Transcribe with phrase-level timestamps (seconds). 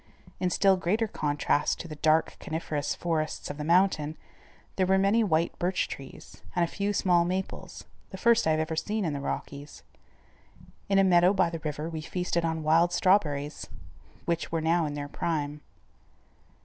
[0.39, 4.17] In still greater contrast to the dark coniferous forests of the mountain,
[4.75, 8.59] there were many white birch trees, and a few small maples, the first I have
[8.59, 9.83] ever seen in the Rockies.
[10.89, 13.67] In a meadow by the river we feasted on wild strawberries,
[14.25, 15.61] which were now in their prime.